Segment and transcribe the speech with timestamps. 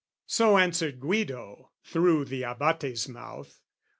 [0.25, 3.59] So answered Guido through the Abate's mouth.